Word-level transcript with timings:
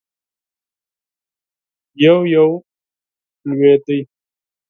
يو- 2.03 2.27
يو 2.33 2.49
لوېده. 3.47 3.97